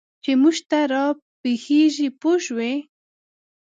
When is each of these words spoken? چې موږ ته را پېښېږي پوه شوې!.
چې 0.23 0.31
موږ 0.41 0.55
ته 0.69 0.79
را 0.91 1.05
پېښېږي 1.41 2.07
پوه 2.19 2.35
شوې!. 2.45 2.73